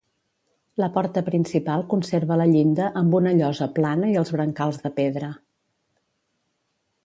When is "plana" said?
3.77-4.11